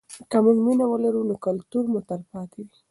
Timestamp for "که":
0.29-0.37